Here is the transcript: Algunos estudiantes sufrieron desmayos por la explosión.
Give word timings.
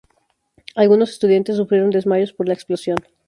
Algunos 0.73 1.11
estudiantes 1.11 1.57
sufrieron 1.57 1.91
desmayos 1.91 2.33
por 2.33 2.47
la 2.47 2.55
explosión. 2.55 2.97